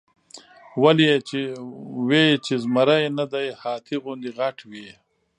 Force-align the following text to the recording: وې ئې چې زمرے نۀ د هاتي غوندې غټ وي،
وې 0.81 0.91
ئې 2.21 2.35
چې 2.45 2.53
زمرے 2.63 2.99
نۀ 3.15 3.25
د 3.33 3.35
هاتي 3.61 3.95
غوندې 4.03 4.29
غټ 4.37 4.57
وي، 4.69 4.87